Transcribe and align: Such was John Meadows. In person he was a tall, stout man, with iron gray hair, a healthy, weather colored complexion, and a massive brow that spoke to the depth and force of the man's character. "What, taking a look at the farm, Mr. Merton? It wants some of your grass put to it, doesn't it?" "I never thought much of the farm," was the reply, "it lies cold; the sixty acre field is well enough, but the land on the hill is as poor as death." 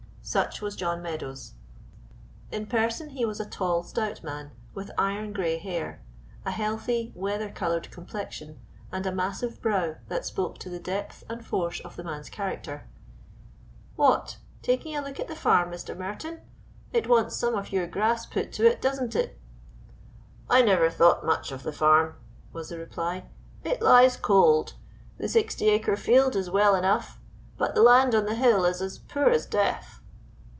Such 0.23 0.61
was 0.61 0.75
John 0.75 1.01
Meadows. 1.01 1.53
In 2.51 2.67
person 2.67 3.09
he 3.09 3.25
was 3.25 3.39
a 3.39 3.45
tall, 3.45 3.81
stout 3.81 4.23
man, 4.23 4.51
with 4.71 4.91
iron 4.95 5.33
gray 5.33 5.57
hair, 5.57 6.03
a 6.45 6.51
healthy, 6.51 7.11
weather 7.15 7.49
colored 7.49 7.89
complexion, 7.89 8.59
and 8.91 9.07
a 9.07 9.11
massive 9.11 9.59
brow 9.63 9.95
that 10.09 10.23
spoke 10.23 10.59
to 10.59 10.69
the 10.69 10.79
depth 10.79 11.23
and 11.27 11.43
force 11.45 11.79
of 11.79 11.95
the 11.95 12.03
man's 12.03 12.29
character. 12.29 12.87
"What, 13.95 14.37
taking 14.61 14.95
a 14.95 15.01
look 15.01 15.19
at 15.19 15.27
the 15.27 15.35
farm, 15.35 15.71
Mr. 15.71 15.97
Merton? 15.97 16.41
It 16.93 17.09
wants 17.09 17.35
some 17.35 17.55
of 17.55 17.71
your 17.71 17.87
grass 17.87 18.27
put 18.27 18.53
to 18.53 18.65
it, 18.65 18.79
doesn't 18.79 19.15
it?" 19.15 19.39
"I 20.47 20.61
never 20.61 20.91
thought 20.91 21.25
much 21.25 21.51
of 21.51 21.63
the 21.63 21.73
farm," 21.73 22.13
was 22.53 22.69
the 22.69 22.77
reply, 22.77 23.25
"it 23.63 23.81
lies 23.81 24.17
cold; 24.17 24.73
the 25.17 25.27
sixty 25.27 25.69
acre 25.69 25.97
field 25.97 26.35
is 26.35 26.49
well 26.49 26.75
enough, 26.75 27.19
but 27.57 27.73
the 27.73 27.81
land 27.81 28.13
on 28.13 28.25
the 28.27 28.35
hill 28.35 28.65
is 28.65 28.81
as 28.81 28.99
poor 28.99 29.27
as 29.29 29.47
death." 29.47 29.97